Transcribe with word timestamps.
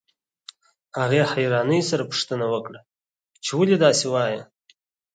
هغې 1.01 1.21
حيرانۍ 1.33 1.81
سره 1.89 2.03
پوښتنه 2.11 2.45
وکړه 2.53 2.79
چې 3.43 3.51
ولې 3.59 3.75
داسې 3.85 4.05
وايئ. 4.13 4.39